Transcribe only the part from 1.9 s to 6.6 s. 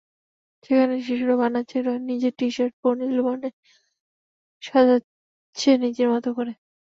নিজের টি-শার্ট, বর্ণিল বর্ণে সাজছে নিজের মতো করে।